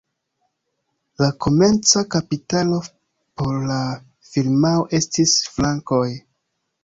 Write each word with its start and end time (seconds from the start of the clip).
La 1.23 1.27
komenca 1.45 2.01
kapitalo 2.15 2.79
por 3.41 3.59
la 3.73 3.77
firmao 4.31 4.87
estis 5.01 5.35
frankoj. 5.59 6.03